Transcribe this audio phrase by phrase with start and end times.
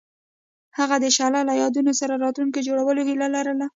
[0.77, 3.65] هغوی د شعله له یادونو سره راتلونکی جوړولو هیله لرله.